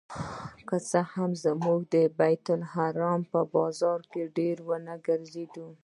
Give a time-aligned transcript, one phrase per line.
[0.67, 1.31] که څه هم
[1.65, 5.67] موږ د بیت لحم په بازار کې ډېر ونه ګرځېدو.